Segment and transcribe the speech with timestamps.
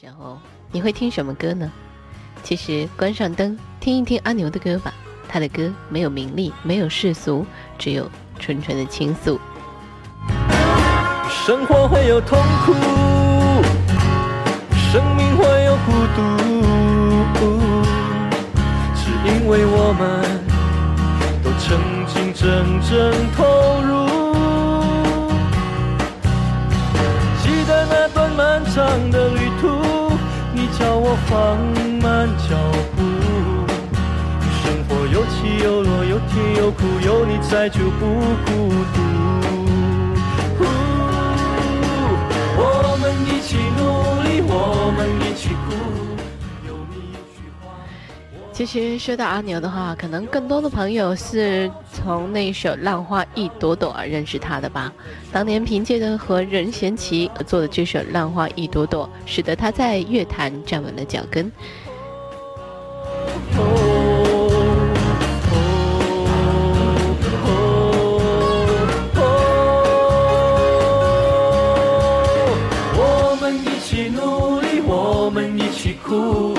[0.00, 0.38] 时候，
[0.70, 1.70] 你会听什么歌呢？
[2.42, 4.94] 其实关上灯，听一听阿牛的歌吧。
[5.28, 7.44] 他的歌没有名利，没有世俗，
[7.78, 9.38] 只有纯纯的倾诉。
[11.28, 12.72] 生活会有痛苦，
[14.90, 16.20] 生命会有孤独，
[18.96, 20.22] 是因为我们
[21.44, 23.42] 都曾经真正投
[23.81, 23.81] 入。
[28.52, 29.66] 漫长的旅途，
[30.52, 31.56] 你叫我放
[32.02, 32.54] 慢脚
[32.94, 33.02] 步。
[34.60, 38.04] 生活有起有落，有甜有苦，有你在就不
[38.44, 39.00] 孤独。
[42.58, 42.60] 我
[43.00, 45.00] 们一起努力，我们
[48.52, 54.92] 其实说到阿牛的话，可能更多的朋友是从那首《浪花一朵朵》而认识他的吧。
[55.32, 61.50] 当年凭借着和任贤齐合作的这首《浪花一朵朵》，使得他在乐坛站稳了脚跟。
[72.94, 76.54] 我们一起努力，我们一起哭。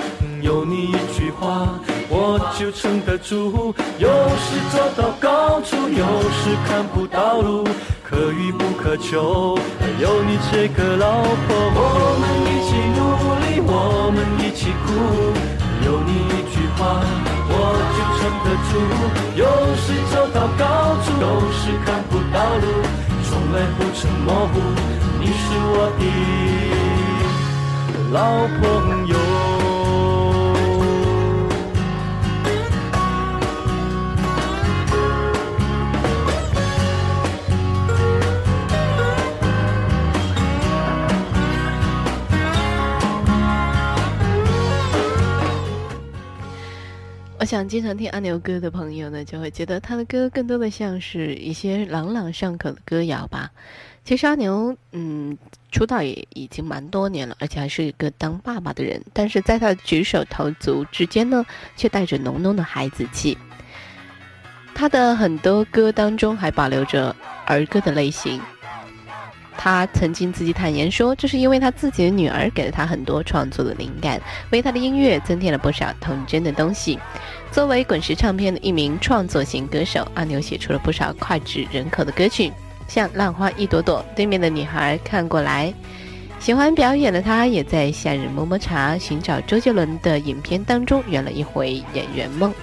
[2.58, 3.73] 就撑得住。
[3.98, 7.64] 有时走到高处，有时看不到路，
[8.04, 9.58] 可遇不可求。
[10.00, 11.80] 有你这个老朋友，我
[12.20, 13.00] 们一起努
[13.42, 14.88] 力，我们一起哭。
[15.86, 16.81] 有你一句话，
[17.50, 17.52] 我
[17.96, 18.72] 就撑得住。
[19.36, 19.42] 有
[19.76, 20.62] 时走到高
[21.04, 22.66] 处，有时看不到路，
[23.24, 24.54] 从来不曾模糊。
[25.20, 25.44] 你是
[25.76, 26.02] 我的
[28.12, 28.18] 老
[28.62, 28.64] 朋
[29.08, 29.12] 友。
[47.54, 53.52] 想经常听阿牛歌的朋友呢，就会觉得他的歌更多的像是一些朗朗上口的歌谣吧。
[54.03, 55.38] 其实阿牛，嗯，
[55.72, 63.38] 出道也已经蛮多年了，而且还是一个当爸爸的人，但是在他的举手投足之间呢，却带着浓浓的孩子气。
[64.74, 67.16] 他的很多歌当中还保留着
[67.46, 68.42] 儿歌的类型。
[69.58, 74.19] 他曾经自己坦言说，这是因为他自己的女儿给了他很多创作的灵感，
[74.52, 77.00] 为他的音乐增添了不少童真的东西。
[77.52, 82.52] 作为滚石唱片的一名创作型歌手，阿牛写出了不少脍炙人口的歌曲，
[82.88, 85.72] 像《浪花一朵朵》《对面的女孩看过来》。
[86.40, 92.53] 喜欢表演的他，也在《夏日么么茶》寻找周杰伦的影片当中圆了一回演员梦。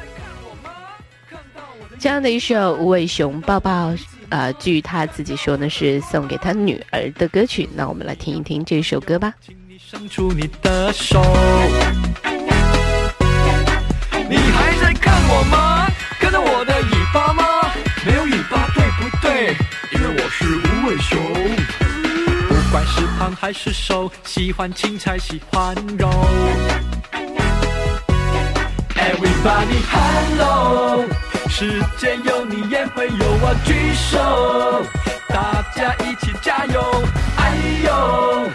[1.99, 3.93] 这样的一首《无尾熊抱抱》。
[4.31, 7.69] 呃，据他自己说呢，是送给他女儿的歌曲。
[7.75, 9.35] 那我们来听一听这首歌吧。
[9.45, 11.21] 请你伸出你的手。
[14.29, 15.91] 你还在看我吗？
[16.21, 17.45] 看到我的尾巴吗？
[18.07, 19.57] 没有尾巴对不对？
[19.93, 21.19] 因为我是无尾熊。
[22.49, 26.09] 不管是胖还是瘦，喜欢青菜喜欢肉。
[28.95, 31.05] Everybody hello，
[31.51, 34.83] 世界有你也会有我，举手，
[35.29, 36.81] 大家一起加油！
[37.37, 38.49] 哎呦，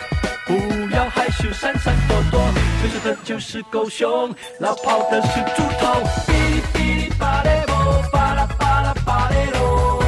[0.47, 2.41] 不要害羞，闪闪躲躲，
[2.81, 6.01] 追求的就是狗熊，老跑的是猪头。
[6.25, 9.99] 哔哩哔哩巴嘞啵，巴拉巴拉吧嘞喽，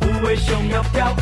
[0.00, 1.12] 无尾熊要飘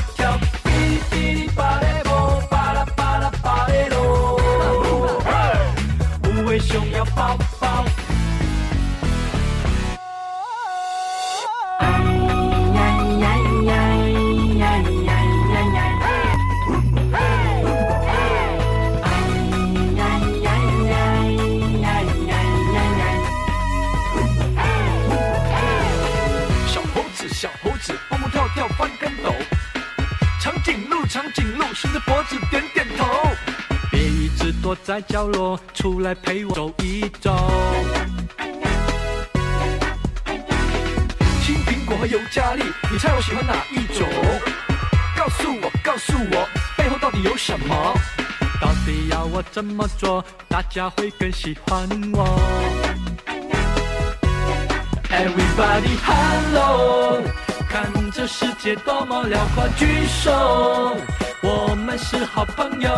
[34.89, 37.37] 在角落，出来陪我走一走。
[41.45, 44.09] 青苹果和尤加利，你猜我喜欢哪一种？
[45.15, 47.95] 告诉我，告诉我，背后到底有什么？
[48.63, 52.25] 到底要我怎么做，大家会更喜欢我
[55.11, 57.21] ？Everybody hello，
[57.69, 60.97] 看这世界多么辽阔，举手，
[61.43, 62.91] 我们是好朋友。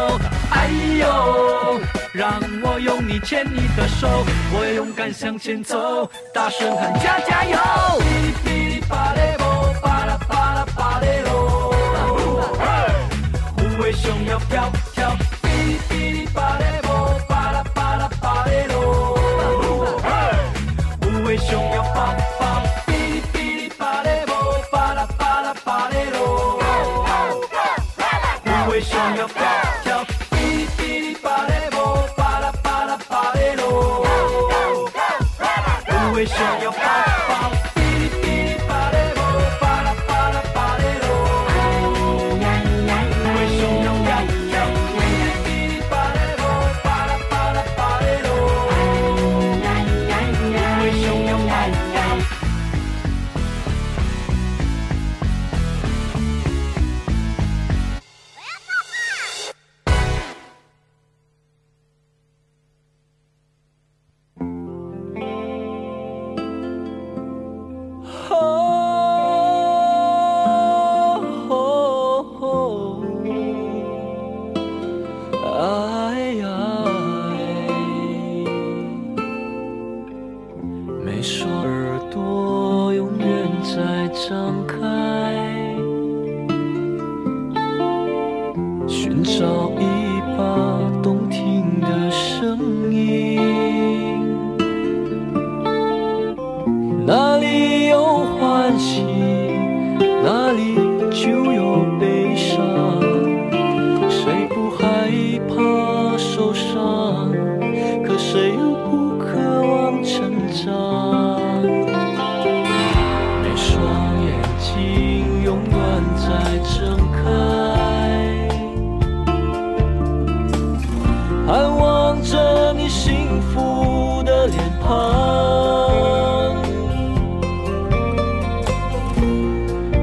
[0.51, 1.81] 哎呦，
[2.13, 7.57] 让我用力牵你的手，我要勇敢向前走，大声喊加加油！
[7.99, 11.73] 哔哩哔哩巴嘞啵，巴拉巴拉巴嘞喽，
[13.59, 14.71] 无尾熊要飘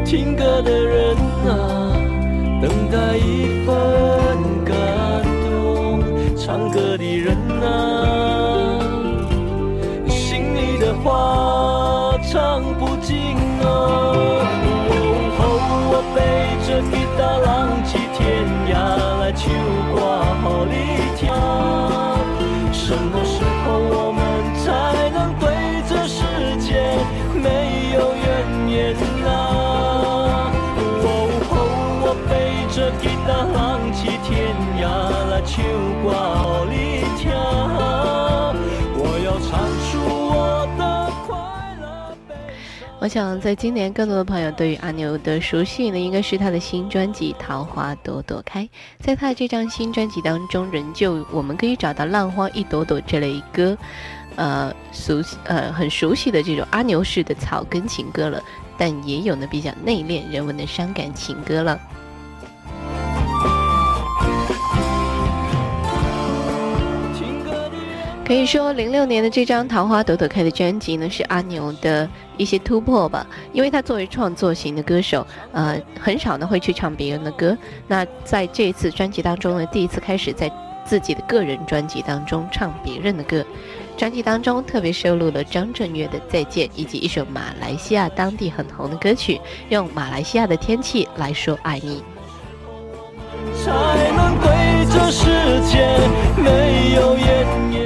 [0.09, 1.91] 听歌的人啊，
[2.61, 3.75] 等待一份
[43.07, 48.63] 我想，在今年更多的朋友对于阿牛的熟悉呢，应该是他的新专辑《桃花朵朵开》。
[48.99, 53.77] 在他的这张新专辑当中，仍旧我们可以找到《浪花一朵朵》这类歌，
[54.35, 58.43] 呃，熟悉呃很熟悉的这种阿牛式的草根情歌了，
[58.77, 61.79] 但也有呢比较内敛人文的伤感情歌了。
[68.27, 73.25] 可以说，零六年的这张《桃花朵朵开》的专辑呢，是阿牛的一些突破吧。
[73.53, 77.57] 因为他作为创作型的歌手，呃，很少呢会去唱别人的歌。
[77.87, 80.51] 那在这一次专辑当中呢，第一次开始在
[80.83, 83.45] 自己的个人专辑当中唱别人的歌。
[83.95, 89.39] 专辑当中特别收录了张震岳的《再见》，以及一首马来西亚当地很红的歌曲，
[89.69, 92.03] 用马来西亚的天气来说爱你。
[93.55, 93.71] 才
[94.17, 95.25] 能对这世
[95.65, 95.97] 界
[96.35, 97.76] 没有言语。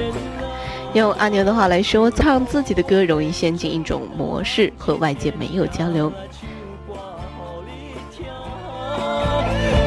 [0.93, 6.11] 用阿牛的话来说，唱自己的歌容易陷进一种模式，和外界没有交流。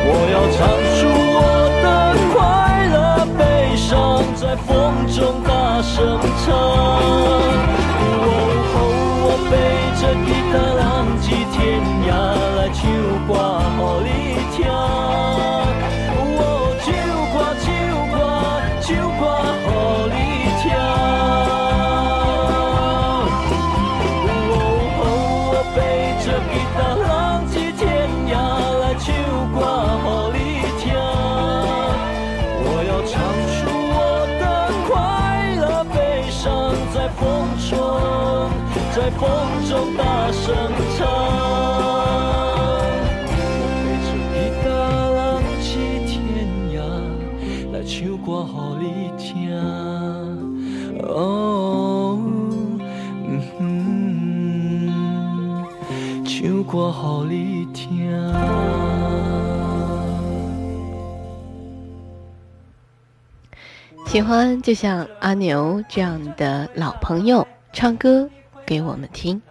[0.06, 1.06] 我要唱出
[1.37, 1.40] 我
[1.82, 1.87] 的
[2.32, 2.96] 快乐
[3.37, 3.42] 悲
[3.76, 4.73] 伤，在风
[5.12, 6.56] 中大声唱。
[8.00, 8.80] 哦，
[9.26, 9.52] 我背
[10.00, 10.82] 着吉他，浪
[11.20, 11.54] 迹天
[12.08, 12.11] 涯，
[12.56, 12.80] 来唱
[13.28, 13.30] 歌
[29.14, 29.93] 星光
[64.14, 68.30] 喜欢就像阿牛这样的老朋友唱歌
[68.64, 69.42] 给我们听。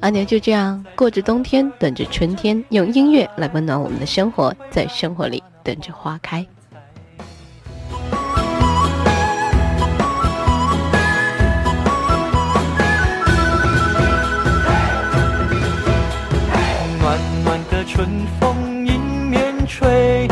[0.00, 6.46] 阿牛就这样过着冬天，等着春天，用音乐来温暖我们的生活，在生活里等着花开。
[17.02, 18.08] 暖暖的春
[18.40, 20.26] 风迎面吹，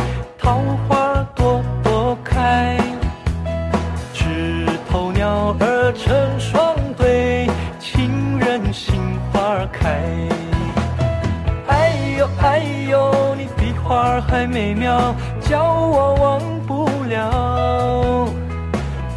[15.41, 18.29] 叫我忘不了。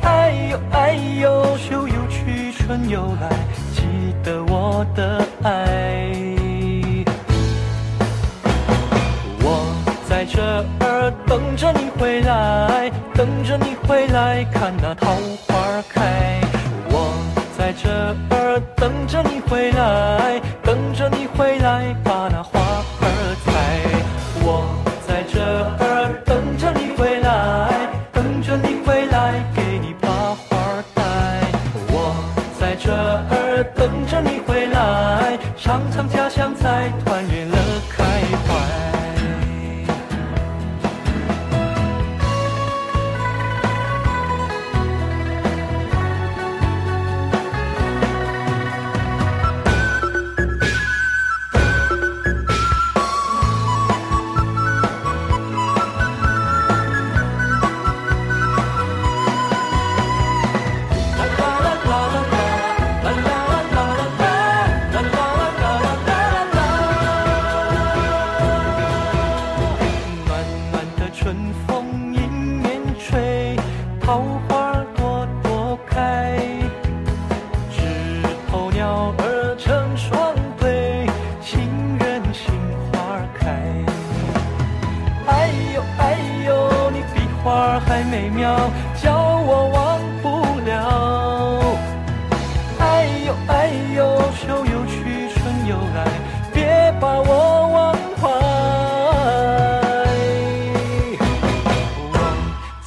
[0.03, 3.29] 哎呦哎呦，秋又去，春又来，
[3.73, 3.83] 记
[4.23, 6.11] 得我的爱。
[9.41, 9.65] 我
[10.07, 10.41] 在这
[10.79, 15.13] 儿等着你回来，等着你回来看那桃
[15.47, 16.39] 花开。
[16.89, 17.13] 我
[17.57, 17.89] 在这
[18.35, 22.62] 儿等着你回来，等着你回来把那花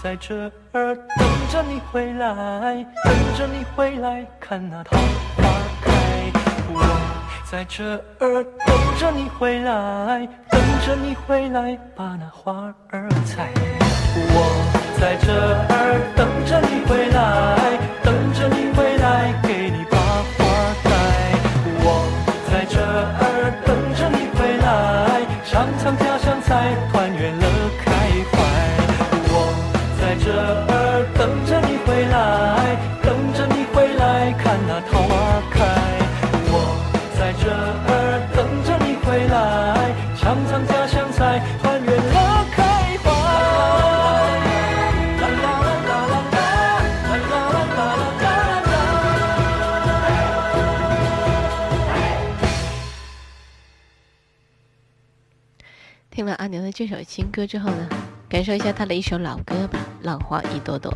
[0.06, 0.36] 在这
[0.70, 4.96] 儿等着你回来，等着你回来，看那桃
[5.36, 5.42] 花
[5.82, 5.90] 开。
[6.72, 6.80] 我
[7.50, 13.50] 在这儿等着你回来，等着你回来，把那花儿采。
[14.14, 15.32] 我在这
[15.74, 19.82] 儿等着你回来，等着你回来，给你
[56.26, 57.88] 听了阿牛的这首新歌之后呢，
[58.28, 60.92] 感受一下他的一首老歌吧，《浪花一朵朵》。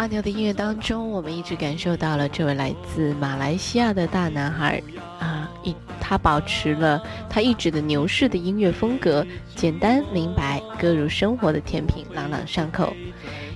[0.00, 4.82] 阿牛的音乐当中，我们一直感受到了这位来自马来西亚的大男孩
[5.18, 12.94] 啊，一他保持了他一直的牛式的音乐风格，简单明白，歌如生活的甜品，朗朗上口，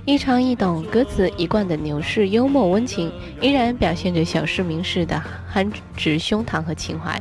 [0.04, 3.10] 一唱一懂，歌词一贯的牛式幽默温情，
[3.40, 7.18] 依然表现着小市民式的憨直胸膛和情怀。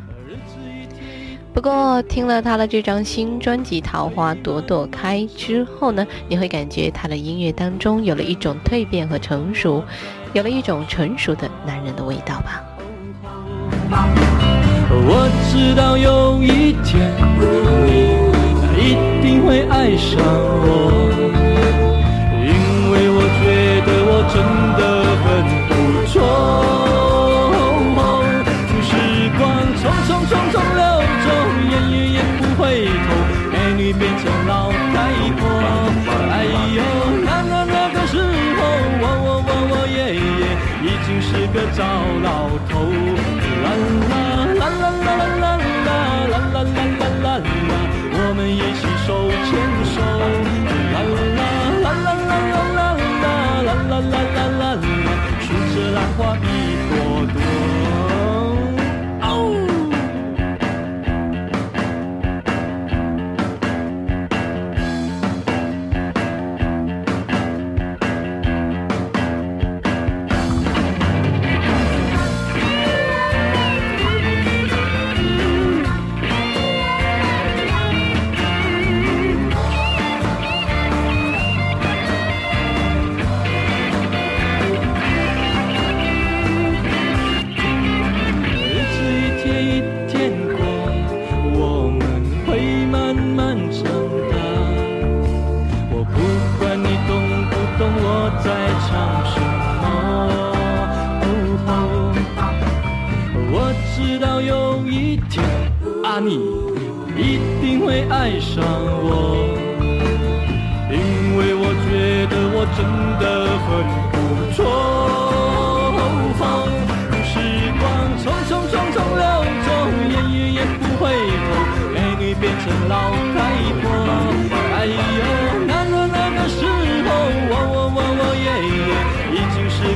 [1.53, 9.83] 不过，听了他的这张新专辑《桃花朵朵开》之后呢，你会感觉他的音乐当中有了一种蜕变和成熟，
[10.33, 12.63] 有了一种成熟的男人的味道吧。
[14.89, 17.13] 我知道有一天
[18.73, 20.67] 你一定会爱上我，
[22.41, 22.49] 因
[22.91, 23.43] 为我觉
[23.85, 24.35] 得我真
[24.75, 24.82] 的
[33.99, 34.32] keep it.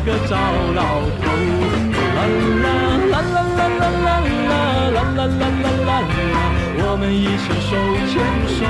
[0.07, 0.31] 个糟
[0.73, 0.81] 老
[1.19, 1.27] 头。
[2.15, 2.19] 啦
[2.63, 2.65] 啦
[3.11, 4.55] 啦啦啦啦啦啦
[4.95, 5.91] 啦啦啦啦啦
[6.31, 6.39] 啦，
[6.79, 7.75] 我们一起手
[8.07, 8.15] 牵
[8.55, 8.63] 手。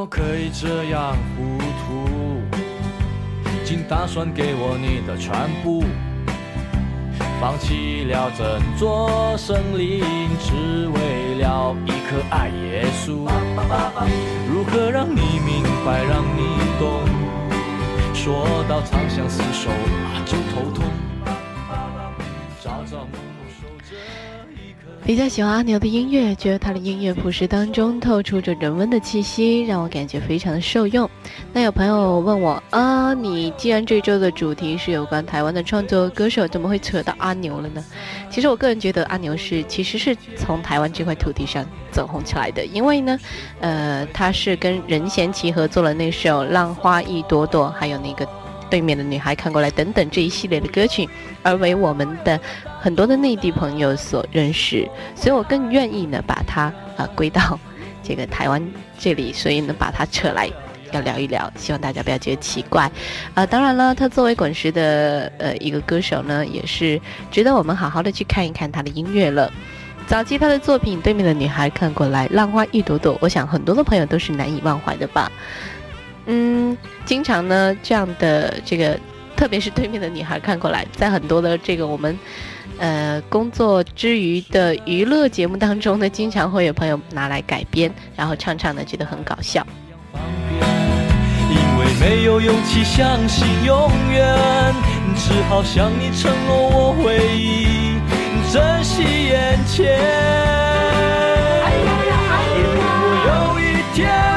[0.00, 2.40] 么可以这样糊涂？
[3.66, 5.30] 竟打算给我你的全
[5.62, 5.84] 部，
[7.38, 10.00] 放弃了整座森林，
[10.40, 13.28] 只为了一颗爱耶稣。
[14.48, 17.04] 如何让你明白，让你懂？
[18.14, 19.68] 说到长相厮守，
[20.24, 20.82] 就头痛。
[22.62, 23.96] 朝朝暮暮守着。
[25.02, 31.08] 比较喜欢阿牛的音乐，觉得他的音乐朴实当中透出着人文的气息，让我感觉非常的受用。
[31.52, 37.82] 那有朋友问我啊，你既然这周的主题是有关台湾的创作歌手，怎么会扯到阿牛了呢？
[38.30, 43.18] 其实我个人觉得阿牛是其实是从台湾这块土地上走红起来的，因为呢，
[43.60, 48.28] 呃，他是跟任贤齐合作了那首《浪花一朵朵》，还有那个。
[48.70, 51.08] 对面的女孩看过来等等这一系列的歌曲，
[51.42, 52.40] 而为我们的
[52.80, 57.58] 很多的内地朋友所认识，所以我更愿意呢把它啊归到
[58.02, 58.62] 这个台湾
[58.98, 60.48] 这里，所以呢把它扯来
[60.92, 62.90] 要聊一聊，希望大家不要觉得奇怪。
[63.34, 69.52] 啊，当然了，他作为滚石的呃一个歌手呢，也是值得我们好好的去看一看他的音乐了。
[70.06, 75.30] 早期他的作品《对面的女孩看过来》《浪花一朵朵》，我想很多的朋友都是难以忘怀的吧。
[76.32, 78.96] 嗯，经常呢，这样的这个，
[79.36, 82.16] 特别是对面的女孩看过来，在很多的这个我们，
[82.78, 89.66] 呃，工作之余的娱乐节目当中呢，经常会有朋友拿来改编，然后唱唱呢，觉得很搞笑。
[90.14, 94.72] 因为没有勇气相信永远，
[95.16, 97.18] 只好向你承诺我会
[98.52, 99.98] 珍惜眼前。
[103.92, 104.29] 成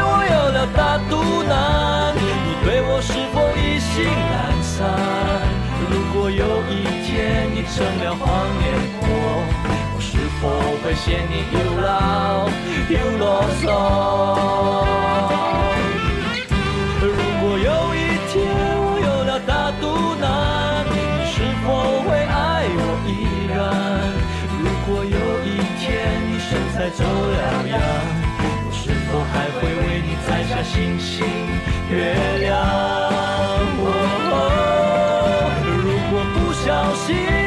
[10.95, 12.47] 谢你又老
[12.87, 13.65] 又啰嗦？
[17.01, 17.07] 如
[17.41, 17.97] 果有一
[18.31, 18.33] 天
[18.79, 19.51] 我有了大
[19.81, 19.83] 肚
[20.21, 20.95] 腩，你
[21.31, 21.65] 是否
[22.03, 22.31] 会爱
[22.69, 23.11] 我依
[23.49, 23.53] 然？
[24.59, 25.47] 如果有一
[25.79, 25.83] 天
[26.29, 27.73] 你身材走了样，
[28.45, 31.11] 我是否还会为你摘下星星
[31.89, 31.93] 月
[32.39, 32.51] 亮？
[35.83, 36.65] 如果不小
[37.05, 37.42] 心。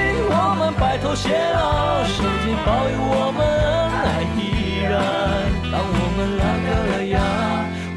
[1.16, 3.68] 白头偕老，上天保佑我们恩
[4.05, 4.40] 爱依
[4.83, 4.92] 然。
[5.72, 7.16] 当我们烂掉了牙，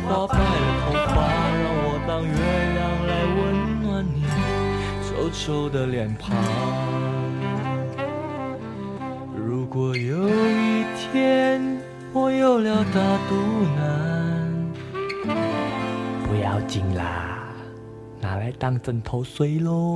[0.05, 0.43] 花白了
[0.85, 1.17] 头发，
[1.59, 2.31] 让我当月
[2.75, 3.39] 亮来温
[3.83, 4.17] 暖你
[5.03, 6.23] 皱皱的脸庞。
[9.35, 11.61] 如果有一天
[12.13, 13.35] 我有了大肚
[13.75, 13.79] 腩，
[16.27, 17.53] 不要紧啦，
[18.21, 19.95] 拿来当枕头睡喽。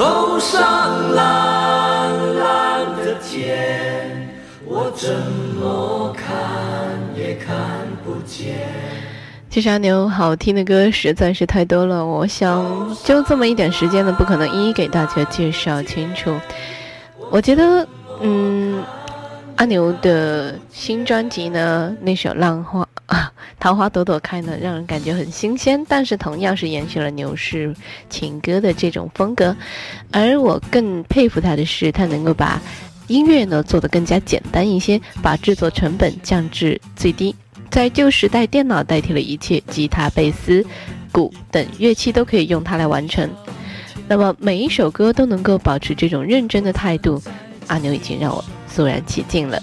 [0.00, 4.30] 头上蓝蓝的天，
[4.64, 5.10] 我怎
[5.60, 6.26] 么看
[7.14, 7.54] 也看
[8.02, 8.56] 不见。
[9.50, 16.34] 其实阿牛好听的歌实在是太多了，我想就这么一点时间呢，不可能一一给大家介绍清楚。
[17.30, 17.86] 我觉得，
[18.22, 18.82] 嗯。
[19.56, 22.80] 阿牛的新专辑呢，那首《浪花》，
[23.60, 27.72] 桃花朵朵开呢，让人感觉很新鲜，但是同样是延续了牛氏
[28.08, 29.54] 情歌的这种风格。
[30.10, 32.60] 而我更佩服他的是，他能够把
[33.06, 37.36] 音乐呢做得更加简单一些，把制作成本降至最低。
[37.70, 40.64] 在旧时代，电脑代替了一切，吉他、贝斯、
[41.12, 43.30] 鼓等乐器都可以用它来完成。
[44.08, 47.22] 那么每一首歌都能够保持这种认真的态度，
[47.66, 48.42] 阿牛已经让我。
[48.72, 49.60] 肃然起敬了。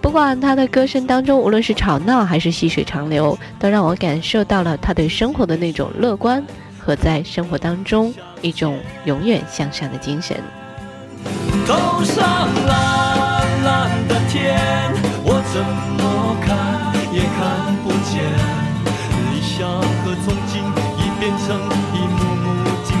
[0.00, 6.42] 不管他的歌声当中，无论是吵闹还是细水长流，都让我感受到了他对生活的那种乐观
[6.78, 10.36] 和在生活当中一种永远向上的精神。
[11.66, 12.24] 头上
[12.66, 14.58] 蓝蓝的天，
[15.24, 15.62] 我怎
[15.98, 16.48] 么看
[17.12, 18.24] 也看不见，
[19.30, 20.52] 理想和憧憬
[20.98, 21.48] 已变成。
[22.84, 22.94] 继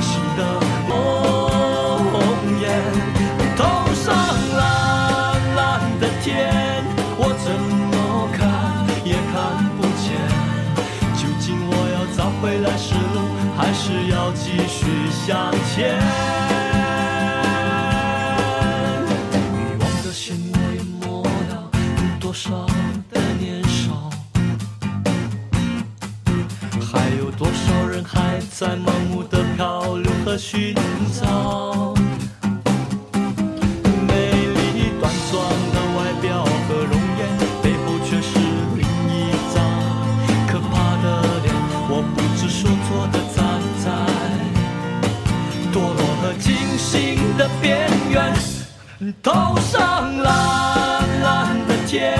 [49.22, 49.30] 头
[49.60, 52.18] 上蓝蓝的天，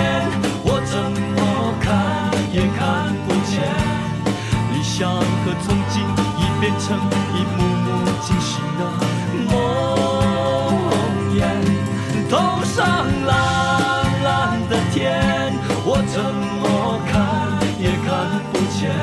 [0.62, 0.94] 我怎
[1.34, 1.90] 么看
[2.54, 3.58] 也看不见。
[4.72, 5.98] 理想和憧憬
[6.38, 6.96] 已变成
[7.34, 8.80] 一幕幕惊醒的
[9.50, 9.50] 梦
[11.34, 11.36] 魇。
[12.30, 12.78] 头上
[13.26, 13.28] 蓝
[14.22, 15.02] 蓝的天，
[15.84, 16.22] 我怎
[16.62, 16.62] 么
[17.10, 17.12] 看
[17.82, 18.94] 也看不见。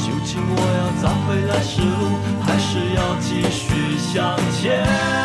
[0.00, 5.19] 究竟我要找回来时路，还是要继续向前？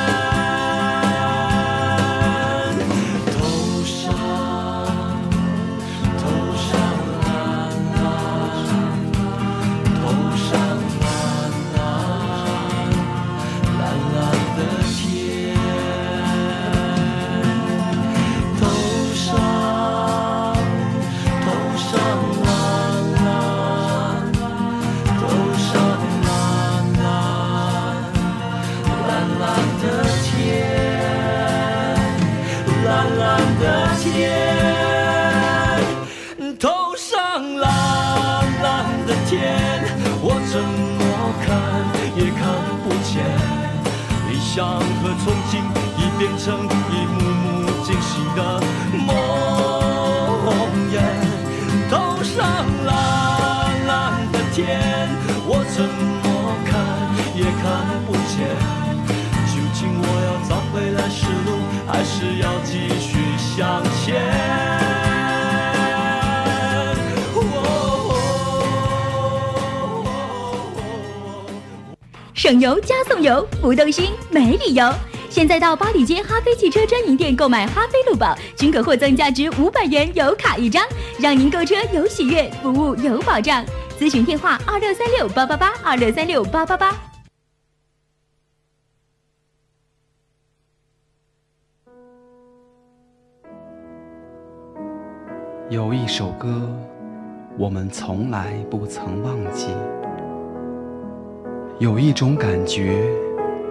[72.45, 74.87] 省油加送油，不动心没理由。
[75.31, 80.85] 现在到八里街哈飞汽车专营店购买哈飞路宝，均可获赠价值五百元油卡一张，
[81.19, 83.65] 让您购车有喜悦，服务有保障。
[83.99, 86.95] 咨询电话：二六三六八八八，二六三六八八八。
[95.71, 96.71] 有一首歌，
[97.57, 99.69] 我们从来不曾忘记。
[101.77, 103.03] 有一种感觉，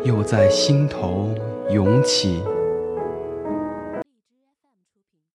[0.05, 1.31] 又在心头
[1.71, 2.43] 涌起。